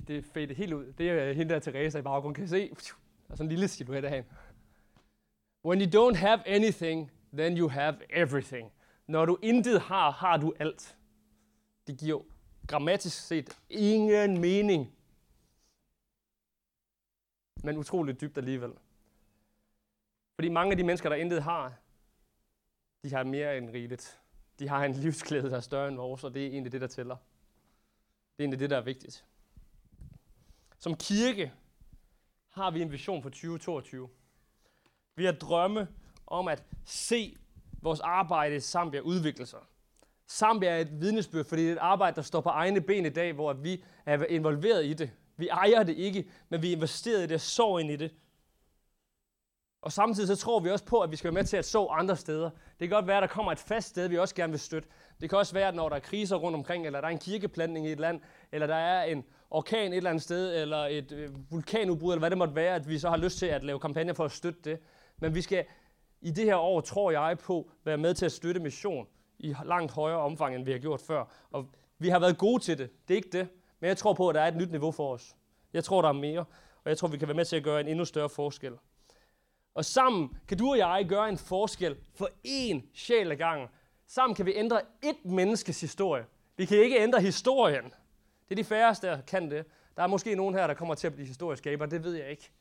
[0.07, 0.93] det fadet helt ud.
[0.93, 2.69] Det er hende der Teresa i baggrunden, kan I se?
[2.69, 2.73] Der
[3.29, 4.29] er sådan en lille silhuet af hende.
[5.65, 8.71] When you don't have anything, then you have everything.
[9.07, 10.97] Når du intet har, har du alt.
[11.87, 12.21] Det giver
[12.67, 14.93] grammatisk set ingen mening.
[17.63, 18.73] Men utroligt dybt alligevel.
[20.35, 21.73] Fordi mange af de mennesker, der intet har,
[23.03, 24.19] de har mere end rigeligt.
[24.59, 26.87] De har en livsglæde, der er større end vores, og det er egentlig det, der
[26.87, 27.15] tæller.
[27.15, 29.25] Det er egentlig det, der er vigtigt.
[30.79, 31.53] Som kirke
[32.49, 34.09] har vi en vision for 2022.
[35.15, 35.87] Vi har drømme
[36.27, 37.37] om at se
[37.81, 39.59] vores arbejde i Zambia udvikle sig.
[40.29, 43.09] Zambia er et vidnesbyrd, fordi det er et arbejde, der står på egne ben i
[43.09, 45.11] dag, hvor vi er involveret i det.
[45.37, 48.11] Vi ejer det ikke, men vi investerer i det og sår ind i det.
[49.81, 51.85] Og samtidig så tror vi også på, at vi skal være med til at så
[51.85, 52.49] andre steder.
[52.49, 54.89] Det kan godt være, at der kommer et fast sted, vi også gerne vil støtte.
[55.21, 57.19] Det kan også være, at når der er kriser rundt omkring, eller der er en
[57.19, 61.11] kirkeplantning i et land, eller der er en orkan et eller andet sted, eller et
[61.11, 63.79] øh, vulkanudbrud, eller hvad det måtte være, at vi så har lyst til at lave
[63.79, 64.79] kampagner for at støtte det.
[65.17, 65.65] Men vi skal
[66.21, 69.07] i det her år, tror jeg på, være med til at støtte mission
[69.39, 71.25] i langt højere omfang, end vi har gjort før.
[71.51, 71.67] Og
[71.97, 72.89] vi har været gode til det.
[73.07, 73.47] Det er ikke det.
[73.81, 75.35] Men jeg tror på, at der er et nyt niveau for os.
[75.73, 76.45] Jeg tror, der er mere.
[76.83, 78.73] Og jeg tror, vi kan være med til at gøre en endnu større forskel.
[79.73, 83.67] Og sammen kan du og jeg gøre en forskel for én sjæl ad gangen.
[84.07, 86.25] Sammen kan vi ændre et menneskes historie.
[86.57, 87.83] Vi kan ikke ændre historien.
[88.49, 89.65] Det er de færreste, der kan det.
[89.97, 91.85] Der er måske nogen her, der kommer til at blive historieskaber.
[91.85, 92.51] Det ved jeg ikke.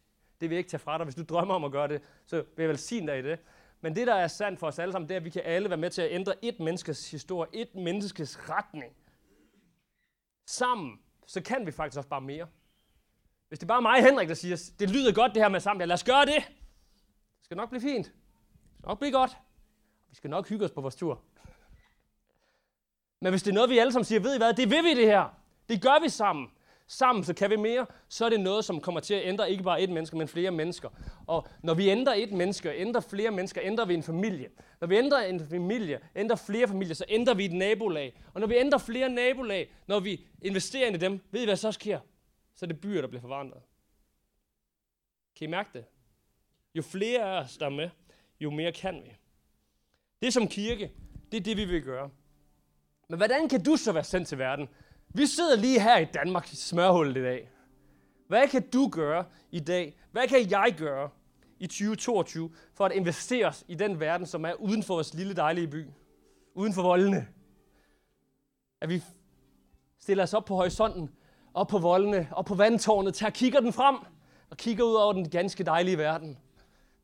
[0.40, 1.04] Det vil jeg ikke tage fra dig.
[1.04, 3.38] Hvis du drømmer om at gøre det, så vil jeg velsigne dig i det.
[3.80, 5.68] Men det, der er sandt for os alle sammen, det er, at vi kan alle
[5.68, 8.96] være med til at ændre et menneskes historie, et menneskes retning.
[10.46, 12.46] Sammen, så kan vi faktisk også bare mere.
[13.48, 15.80] Hvis det er bare mig Henrik, der siger, det lyder godt det her med sammen,
[15.80, 16.34] ja, lad os gøre det.
[16.36, 18.06] Det skal nok blive fint.
[18.06, 19.36] Det skal nok blive godt.
[20.08, 21.22] Vi skal nok hygge os på vores tur.
[23.20, 24.94] Men hvis det er noget, vi alle sammen siger, ved I hvad, det vil vi
[24.94, 25.28] det her.
[25.68, 26.50] Det gør vi sammen
[26.90, 29.62] sammen, så kan vi mere, så er det noget, som kommer til at ændre ikke
[29.62, 30.88] bare et menneske, men flere mennesker.
[31.26, 34.48] Og når vi ændrer et menneske, ændrer flere mennesker, ændrer vi en familie.
[34.80, 38.22] Når vi ændrer en familie, ændrer flere familier, så ændrer vi et nabolag.
[38.34, 41.72] Og når vi ændrer flere nabolag, når vi investerer i dem, ved I hvad så
[41.72, 42.00] sker?
[42.54, 43.62] Så er det byer, der bliver forvandlet.
[45.38, 45.84] Kan I mærke det?
[46.74, 47.90] Jo flere af os, der er med,
[48.40, 49.16] jo mere kan vi.
[50.22, 50.92] Det som kirke,
[51.32, 52.10] det er det, vi vil gøre.
[53.08, 54.68] Men hvordan kan du så være sendt til verden?
[55.14, 57.50] Vi sidder lige her i Danmark i smørhullet i dag.
[58.28, 59.96] Hvad kan du gøre i dag?
[60.12, 61.10] Hvad kan jeg gøre
[61.58, 65.34] i 2022 for at investere os i den verden, som er uden for vores lille
[65.34, 65.86] dejlige by?
[66.54, 67.28] Uden for voldene.
[68.80, 69.02] At vi
[70.00, 71.10] stiller os op på horisonten,
[71.54, 73.96] op på voldene, op på vandtårnet, tager kigger den frem
[74.50, 76.38] og kigger ud over den ganske dejlige verden.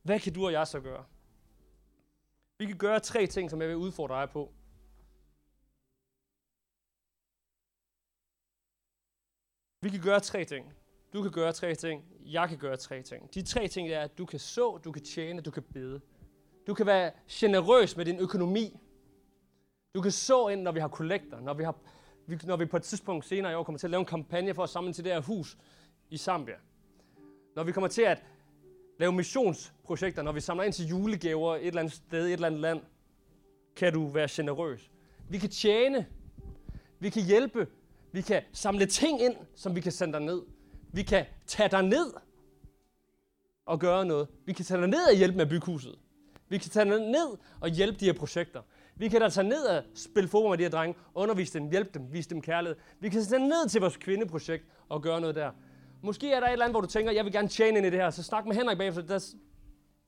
[0.02, 1.04] Hvad kan du og jeg så gøre?
[2.58, 4.52] Vi kan gøre tre ting, som jeg vil udfordre dig på.
[9.86, 10.72] Vi kan gøre tre ting.
[11.12, 12.04] Du kan gøre tre ting.
[12.20, 13.34] Jeg kan gøre tre ting.
[13.34, 16.00] De tre ting er, at du kan så, du kan tjene, du kan bede.
[16.66, 18.80] Du kan være generøs med din økonomi.
[19.94, 21.76] Du kan så ind, når vi har kollekter, når vi, har,
[22.44, 24.62] når vi på et tidspunkt senere i år kommer til at lave en kampagne for
[24.62, 25.58] at samle til det her hus
[26.10, 26.56] i Zambia.
[27.56, 28.24] Når vi kommer til at
[28.98, 32.60] lave missionsprojekter, når vi samler ind til julegaver et eller andet sted, et eller andet
[32.60, 32.82] land,
[33.76, 34.90] kan du være generøs.
[35.28, 36.06] Vi kan tjene.
[36.98, 37.66] Vi kan hjælpe
[38.12, 40.42] vi kan samle ting ind, som vi kan sende dig ned.
[40.92, 42.12] Vi kan tage dig ned
[43.66, 44.28] og gøre noget.
[44.46, 45.98] Vi kan tage dig ned og hjælpe med byghuset.
[46.48, 48.62] Vi kan tage dig ned og hjælpe de her projekter.
[48.96, 51.90] Vi kan da tage ned og spille fodbold med de her drenge, undervise dem, hjælpe
[51.94, 52.76] dem, vise dem kærlighed.
[53.00, 55.50] Vi kan tage ned til vores kvindeprojekt og gøre noget der.
[56.02, 57.90] Måske er der et eller andet, hvor du tænker, jeg vil gerne tjene ind i
[57.90, 59.02] det her, så snak med Henrik bagefter.
[59.02, 59.34] Der,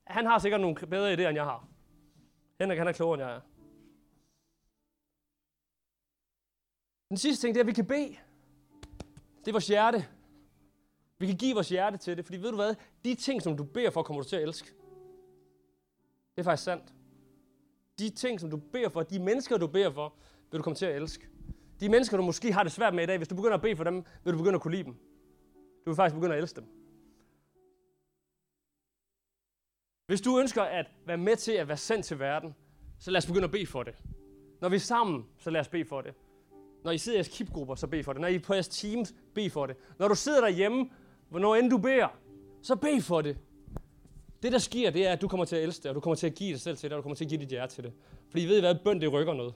[0.06, 1.68] han har sikkert nogle bedre idéer, end jeg har.
[2.61, 3.40] Henrik, han er klogere, end jeg er.
[7.09, 8.16] Den sidste ting, det er, at vi kan bede.
[9.40, 10.07] Det er vores hjerte.
[11.18, 12.75] Vi kan give vores hjerte til det, fordi ved du hvad?
[13.05, 14.68] De ting, som du beder for, kommer du til at elske.
[16.37, 16.94] Det er faktisk sandt.
[17.99, 20.14] De ting, som du beder for, de mennesker, du beder for,
[20.51, 21.29] vil du komme til at elske.
[21.81, 23.77] De mennesker, du måske har det svært med i dag, hvis du begynder at bede
[23.77, 24.94] for dem, vil du begynde at kunne lide dem.
[25.85, 26.68] Du vil faktisk begynde at elske dem.
[30.07, 32.55] Hvis du ønsker at være med til at være sendt til verden,
[32.99, 33.94] så lad os begynde at bede for det.
[34.61, 36.14] Når vi er sammen, så lad os bede for det.
[36.85, 38.21] Når I sidder i jeres kipgrupper, så bed for det.
[38.21, 39.77] Når I er på jeres teams, bed for det.
[39.99, 40.91] Når du sidder derhjemme,
[41.29, 42.19] hvornår end du beder,
[42.62, 43.38] så bed for det.
[44.43, 46.14] Det, der sker, det er, at du kommer til at elske det, og du kommer
[46.14, 47.75] til at give dig selv til det, og du kommer til at give dit hjerte
[47.75, 47.93] til det.
[48.31, 49.55] Fordi I ved hvad, bøn det rykker noget.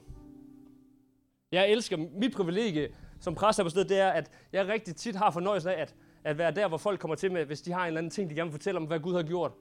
[1.53, 2.89] Jeg elsker, mit privilegie
[3.21, 5.95] som præst her på stedet, det er, at jeg rigtig tit har fornøjelsen af, at,
[6.25, 8.31] at være der, hvor folk kommer til med, hvis de har en eller anden ting,
[8.31, 9.53] de gerne vil fortælle om, hvad Gud har gjort.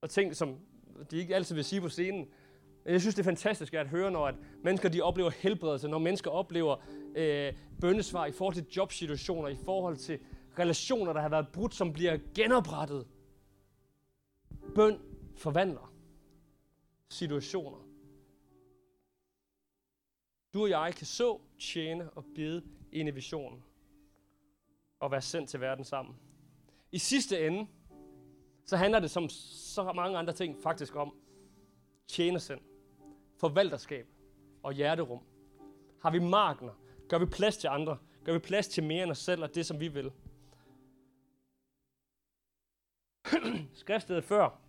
[0.00, 0.58] Og ting, som
[1.10, 2.26] de ikke altid vil sige på scenen.
[2.86, 6.30] Jeg synes, det er fantastisk at høre, når at mennesker de oplever helbredelse, når mennesker
[6.30, 6.76] oplever
[7.16, 10.18] øh, bøndesvar i forhold til jobsituationer, i forhold til
[10.58, 13.06] relationer, der har været brudt, som bliver genoprettet.
[14.74, 14.98] Bøn
[15.36, 15.92] forvandler
[17.08, 17.78] situationer.
[20.54, 23.62] Du og jeg kan så, tjene og bede ind i visionen
[25.00, 26.16] og være sendt til verden sammen.
[26.92, 27.66] I sidste ende,
[28.64, 31.14] så handler det som så mange andre ting faktisk om
[32.08, 32.60] tjenersind
[33.36, 34.06] forvalterskab
[34.62, 35.20] og hjerterum?
[36.02, 36.72] Har vi markner?
[37.08, 37.98] Gør vi plads til andre?
[38.24, 40.12] Gør vi plads til mere end os selv og det, som vi vil?
[43.74, 44.60] Skriftstedet før,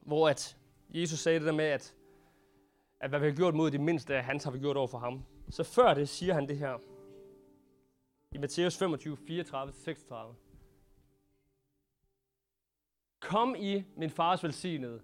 [0.00, 0.56] hvor at
[0.88, 1.94] Jesus sagde det der med, at,
[3.00, 4.98] at hvad vi har gjort mod de mindste af hans, har vi gjort over for
[4.98, 5.24] ham.
[5.50, 6.78] Så før det siger han det her.
[8.32, 10.14] I Matthæus 25, 34-36.
[13.20, 15.02] Kom i min fars velsignede.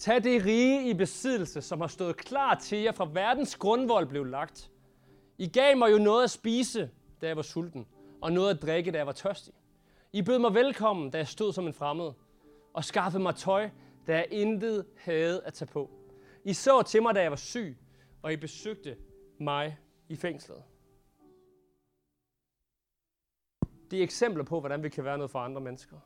[0.00, 4.24] Tag det rige i besiddelse, som har stået klar til jer fra verdens grundvold blev
[4.24, 4.70] lagt.
[5.38, 7.86] I gav mig jo noget at spise, da jeg var sulten,
[8.22, 9.54] og noget at drikke, da jeg var tørstig.
[10.12, 12.12] I bød mig velkommen, da jeg stod som en fremmed,
[12.72, 13.70] og skaffede mig tøj,
[14.06, 15.90] da jeg intet havde at tage på.
[16.44, 17.78] I så til mig, da jeg var syg,
[18.22, 18.96] og I besøgte
[19.38, 20.62] mig i fængslet.
[23.90, 25.96] Det er eksempler på, hvordan vi kan være noget for andre mennesker.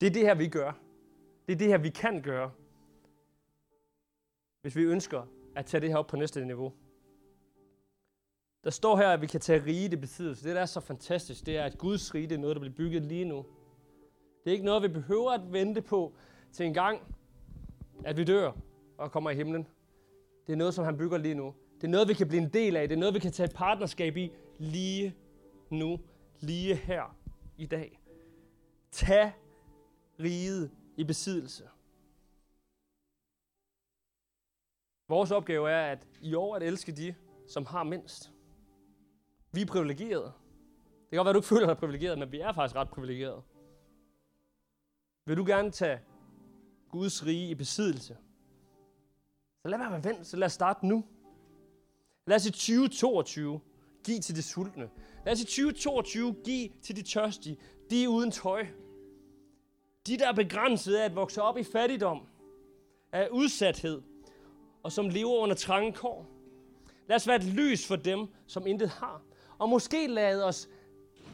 [0.00, 0.85] Det er det her, vi gør.
[1.46, 2.50] Det er det her, vi kan gøre,
[4.62, 5.22] hvis vi ønsker
[5.56, 6.72] at tage det her op på næste niveau.
[8.64, 10.44] Der står her, at vi kan tage rige det besiddelse.
[10.44, 12.74] Det, der er så fantastisk, det er, at Guds rige det er noget, der bliver
[12.74, 13.46] bygget lige nu.
[14.44, 16.14] Det er ikke noget, vi behøver at vente på
[16.52, 17.00] til en gang,
[18.04, 18.52] at vi dør
[18.98, 19.66] og kommer i himlen.
[20.46, 21.54] Det er noget, som han bygger lige nu.
[21.80, 22.88] Det er noget, vi kan blive en del af.
[22.88, 25.14] Det er noget, vi kan tage et partnerskab i lige
[25.70, 26.00] nu,
[26.40, 27.16] lige her
[27.58, 28.00] i dag.
[28.90, 29.32] Tag
[30.20, 31.68] riget i besiddelse.
[35.08, 37.14] Vores opgave er at i år at elske de,
[37.48, 38.32] som har mindst.
[39.52, 40.32] Vi er privilegerede.
[40.84, 43.42] Det kan godt være, du ikke føler dig privilegeret, men vi er faktisk ret privilegerede.
[45.24, 46.00] Vil du gerne tage
[46.90, 48.16] Guds rige i besiddelse?
[49.62, 51.04] Så lad være med at vente, så lad os starte nu.
[52.26, 53.60] Lad os i 2022
[54.04, 54.90] give til de sultne.
[55.24, 57.58] Lad os i 2022 give til de tørstige.
[57.90, 58.66] De uden tøj.
[60.06, 62.26] De, der er begrænset af at vokse op i fattigdom,
[63.12, 64.02] af udsathed,
[64.82, 66.26] og som lever under trange kår.
[67.08, 69.22] Lad os være et lys for dem, som intet har.
[69.58, 70.68] Og måske lade os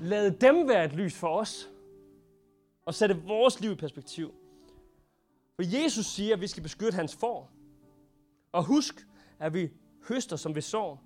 [0.01, 1.71] lade dem være et lys for os.
[2.85, 4.35] Og sætte vores liv i perspektiv.
[5.55, 7.51] For Jesus siger, at vi skal beskytte hans får.
[8.53, 9.07] Og husk,
[9.39, 9.71] at vi
[10.09, 11.03] høster, som vi sår.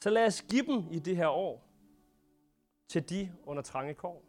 [0.00, 1.68] Så lad os give dem i det her år
[2.88, 4.24] til de under trange kår.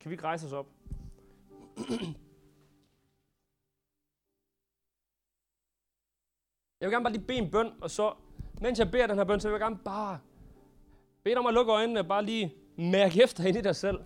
[0.00, 0.66] Kan vi ikke rejse os op?
[6.80, 8.14] Jeg vil gerne bare lige bede en bøn, og så,
[8.60, 10.18] mens jeg beder den her bøn, så vil jeg gerne bare
[11.22, 13.98] bede dig om at lukke øjnene og bare lige mærke efter ind i dig selv.